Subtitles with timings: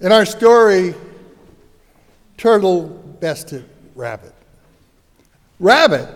[0.00, 0.94] In our story,
[2.38, 2.84] Turtle
[3.20, 4.32] bested Rabbit.
[5.58, 6.08] Rabbit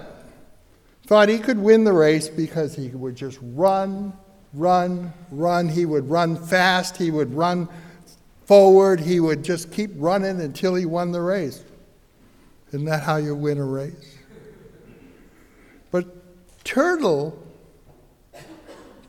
[1.07, 4.15] thought he could win the race because he would just run,
[4.55, 5.69] run, run.
[5.69, 7.69] He would run fast, he would run
[8.47, 11.63] forward, he would just keep running until he won the race.
[12.69, 14.17] Isn't that how you win a race?
[15.91, 16.07] But
[16.65, 17.39] Turtle,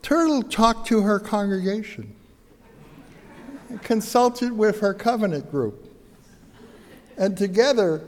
[0.02, 2.14] Turtle talked to her congregation,
[3.82, 5.92] consulted with her covenant group,
[7.18, 8.02] and together,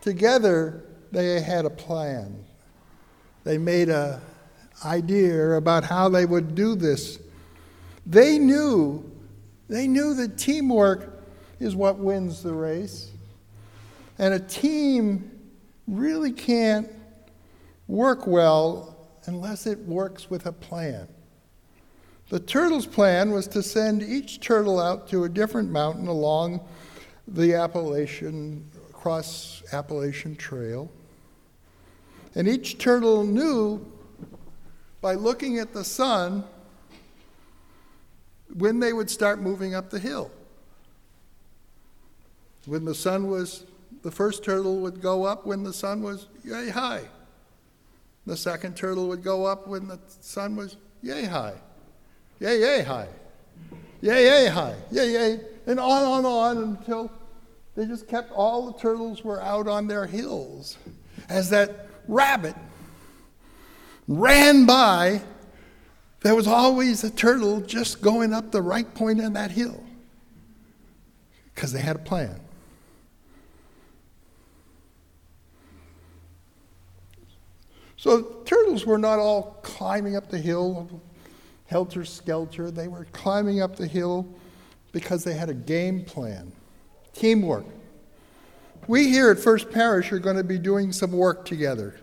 [0.00, 2.44] together they had a plan.
[3.44, 4.20] They made a
[4.84, 7.18] idea about how they would do this.
[8.06, 9.10] They knew,
[9.68, 11.24] they knew that teamwork
[11.60, 13.10] is what wins the race.
[14.18, 15.30] And a team
[15.86, 16.88] really can't
[17.86, 21.08] work well unless it works with a plan.
[22.32, 26.66] The turtle's plan was to send each turtle out to a different mountain along
[27.28, 30.90] the Appalachian, across Appalachian Trail.
[32.34, 33.84] And each turtle knew
[35.02, 36.44] by looking at the sun
[38.54, 40.30] when they would start moving up the hill.
[42.64, 43.66] When the sun was,
[44.00, 47.02] the first turtle would go up when the sun was yay high.
[48.24, 51.56] The second turtle would go up when the sun was yay high.
[52.42, 53.06] Yay, yay hi.
[54.00, 54.74] Yay, yay hi.
[54.90, 55.40] Yay, yay.
[55.68, 57.08] And on, on, on until
[57.76, 60.76] they just kept all the turtles were out on their hills
[61.28, 62.56] as that rabbit
[64.08, 65.22] ran by,
[66.22, 69.80] there was always a turtle just going up the right point on that hill
[71.54, 72.40] because they had a plan.
[77.96, 81.00] So turtles were not all climbing up the hill
[81.72, 82.70] helter skelter.
[82.70, 84.28] They were climbing up the hill
[84.92, 86.52] because they had a game plan,
[87.14, 87.64] teamwork.
[88.86, 91.98] We here at First Parish are going to be doing some work together.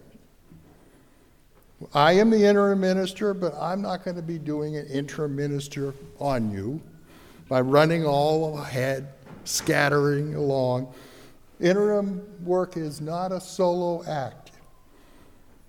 [1.94, 5.94] I am the interim minister, but I'm not going to be doing an interim minister
[6.20, 6.82] on you
[7.48, 9.14] by running all ahead,
[9.44, 10.92] scattering along.
[11.60, 14.49] Interim work is not a solo act.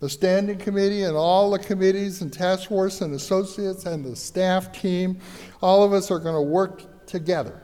[0.01, 4.73] The standing committee and all the committees and task force and associates and the staff
[4.73, 5.21] team,
[5.63, 7.63] all of us are going to work together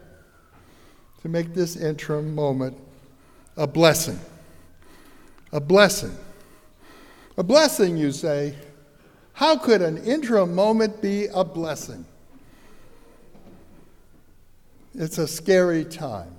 [1.23, 2.77] to make this interim moment
[3.57, 4.21] a blessing.
[5.53, 6.15] A blessing.
[7.39, 8.55] A blessing, you say.
[9.33, 12.05] How could an interim moment be a blessing?
[14.95, 16.35] It's a scary time,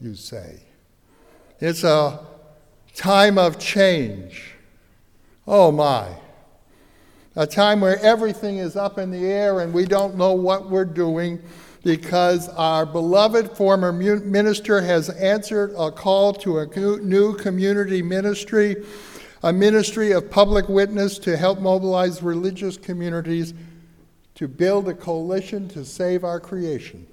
[0.00, 0.60] you say.
[1.60, 2.20] It's a
[2.94, 4.53] time of change.
[5.46, 6.08] Oh my.
[7.36, 10.84] A time where everything is up in the air and we don't know what we're
[10.84, 11.42] doing
[11.82, 16.66] because our beloved former minister has answered a call to a
[17.00, 18.76] new community ministry,
[19.42, 23.52] a ministry of public witness to help mobilize religious communities
[24.36, 27.06] to build a coalition to save our creation.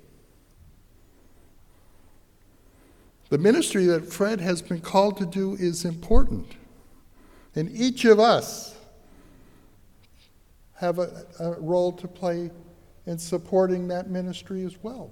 [3.30, 6.56] The ministry that Fred has been called to do is important.
[7.56, 8.76] And each of us
[10.76, 12.50] have a, a role to play
[13.06, 15.12] in supporting that ministry as well.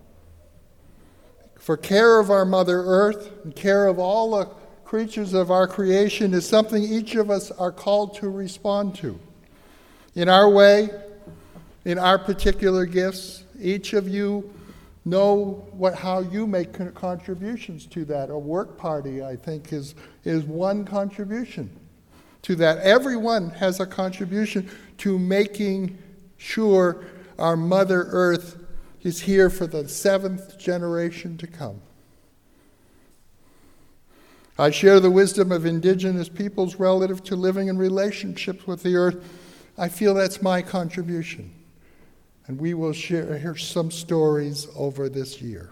[1.59, 4.45] For care of our Mother Earth and care of all the
[4.85, 9.19] creatures of our creation is something each of us are called to respond to.
[10.15, 10.89] In our way,
[11.85, 14.51] in our particular gifts, each of you
[15.05, 18.29] know what, how you make contributions to that.
[18.29, 21.69] A work party, I think, is, is one contribution
[22.43, 22.79] to that.
[22.79, 24.69] Everyone has a contribution
[24.99, 25.97] to making
[26.37, 27.05] sure
[27.37, 28.57] our Mother Earth
[29.01, 31.81] is here for the seventh generation to come.
[34.57, 39.23] I share the wisdom of indigenous peoples relative to living in relationships with the earth.
[39.77, 41.53] I feel that's my contribution.
[42.45, 45.69] And we will share some stories over this year.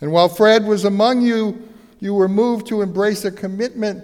[0.00, 1.68] And while Fred was among you,
[2.00, 4.02] you were moved to embrace a commitment,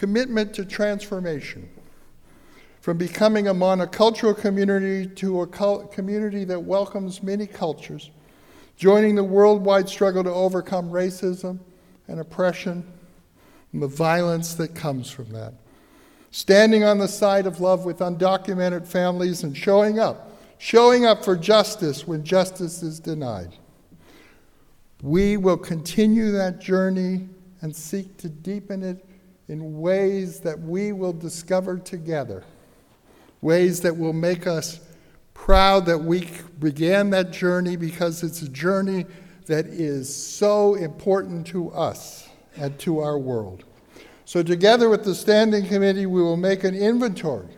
[0.00, 1.68] commitment to transformation
[2.80, 8.10] from becoming a monocultural community to a community that welcomes many cultures,
[8.78, 11.58] joining the worldwide struggle to overcome racism
[12.08, 12.82] and oppression
[13.74, 15.52] and the violence that comes from that.
[16.30, 21.36] Standing on the side of love with undocumented families and showing up, showing up for
[21.36, 23.54] justice when justice is denied.
[25.02, 27.28] We will continue that journey
[27.60, 29.04] and seek to deepen it
[29.50, 32.44] in ways that we will discover together
[33.42, 34.78] ways that will make us
[35.34, 36.28] proud that we
[36.60, 39.04] began that journey because it's a journey
[39.46, 43.64] that is so important to us and to our world.
[44.24, 47.48] So, together with the Standing Committee, we will make an inventory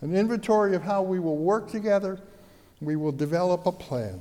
[0.00, 2.18] an inventory of how we will work together.
[2.80, 4.20] We will develop a plan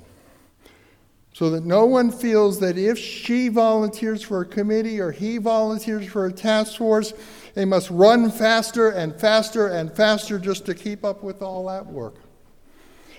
[1.34, 6.08] so that no one feels that if she volunteers for a committee or he volunteers
[6.08, 7.14] for a task force,
[7.54, 11.86] they must run faster and faster and faster just to keep up with all that
[11.86, 12.16] work.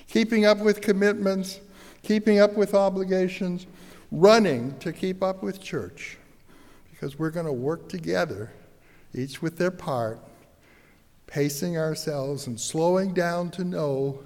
[0.09, 1.61] Keeping up with commitments,
[2.03, 3.67] keeping up with obligations,
[4.11, 6.19] running to keep up with church.
[6.91, 8.51] Because we're going to work together,
[9.15, 10.19] each with their part,
[11.27, 14.21] pacing ourselves and slowing down to know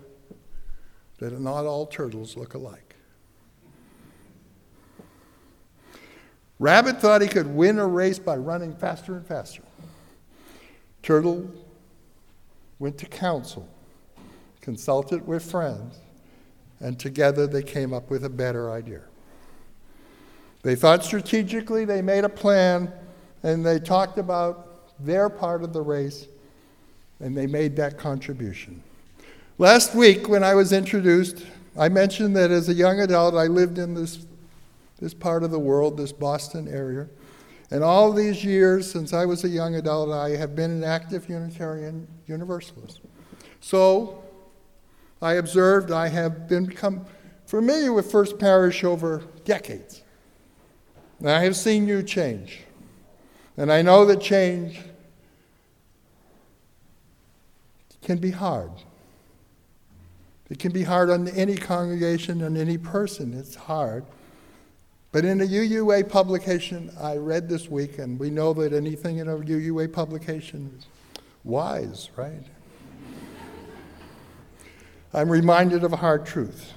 [1.19, 2.94] that not all turtles look alike.
[6.59, 9.63] Rabbit thought he could win a race by running faster and faster.
[11.03, 11.51] Turtle
[12.79, 13.69] went to council,
[14.61, 15.99] consulted with friends,
[16.81, 19.03] and together they came up with a better idea.
[20.63, 22.91] They thought strategically, they made a plan,
[23.43, 26.27] and they talked about their part of the race
[27.21, 28.83] and they made that contribution.
[29.59, 31.45] Last week, when I was introduced,
[31.79, 34.27] I mentioned that as a young adult, I lived in this,
[35.05, 37.07] this part of the world, this Boston area.
[37.71, 41.29] And all these years since I was a young adult, I have been an active
[41.29, 43.03] Unitarian Universalist.
[43.61, 44.25] So
[45.21, 47.05] I observed I have become
[47.45, 50.03] familiar with First Parish over decades.
[51.19, 52.61] And I have seen you change.
[53.59, 54.81] And I know that change
[58.01, 58.71] can be hard.
[60.49, 63.35] It can be hard on any congregation, on any person.
[63.35, 64.07] It's hard.
[65.15, 69.29] But in a UUA publication I read this week, and we know that anything in
[69.29, 70.87] a UUA publication is
[71.45, 72.43] wise, right?
[75.13, 76.73] I'm reminded of a hard truth.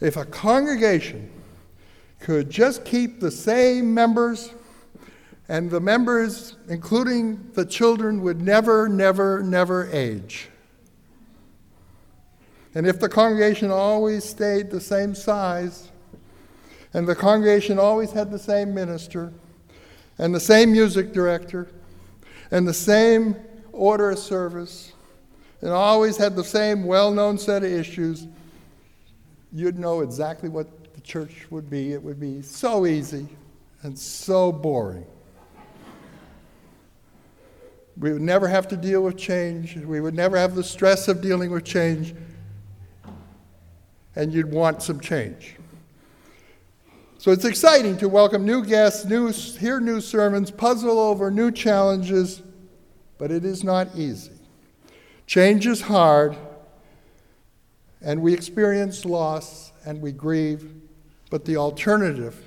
[0.00, 1.28] If a congregation
[2.20, 4.54] could just keep the same members
[5.48, 10.50] and the members, including the children, would never, never, never age.
[12.76, 15.90] And if the congregation always stayed the same size,
[16.94, 19.32] and the congregation always had the same minister,
[20.18, 21.68] and the same music director,
[22.50, 23.36] and the same
[23.72, 24.92] order of service,
[25.60, 28.28] and always had the same well known set of issues,
[29.52, 31.92] you'd know exactly what the church would be.
[31.92, 33.28] It would be so easy
[33.82, 35.06] and so boring.
[37.96, 39.76] We would never have to deal with change.
[39.76, 42.14] We would never have the stress of dealing with change.
[44.16, 45.56] And you'd want some change.
[47.24, 52.42] So it's exciting to welcome new guests, new, hear new sermons, puzzle over new challenges,
[53.16, 54.34] but it is not easy.
[55.26, 56.36] Change is hard,
[58.02, 60.70] and we experience loss and we grieve,
[61.30, 62.44] but the alternative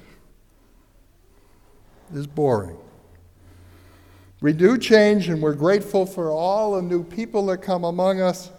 [2.14, 2.78] is boring.
[4.42, 8.52] We do change, and we're grateful for all the new people that come among us.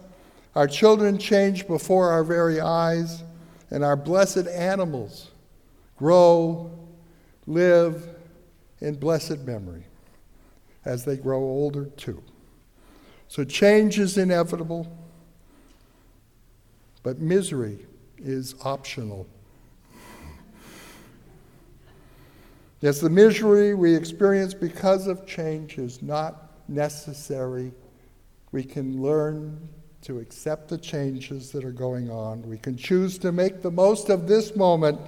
[0.56, 3.22] Our children change before our very eyes,
[3.70, 5.30] and our blessed animals
[5.98, 6.70] grow,
[7.46, 8.08] live
[8.80, 9.84] in blessed memory
[10.84, 12.22] as they grow older too.
[13.26, 14.90] So change is inevitable,
[17.02, 19.26] but misery is optional.
[22.80, 27.73] Yes, the misery we experience because of change is not necessary.
[28.52, 29.68] We can learn
[30.02, 32.42] to accept the changes that are going on.
[32.42, 35.00] We can choose to make the most of this moment.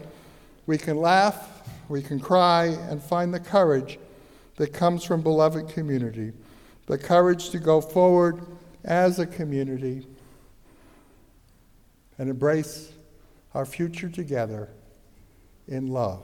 [0.70, 3.98] We can laugh, we can cry, and find the courage
[4.54, 6.32] that comes from beloved community,
[6.86, 8.40] the courage to go forward
[8.84, 10.06] as a community
[12.18, 12.92] and embrace
[13.52, 14.68] our future together
[15.66, 16.22] in love.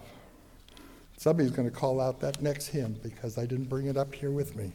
[1.17, 4.31] Somebody's going to call out that next hymn because I didn't bring it up here
[4.31, 4.71] with me.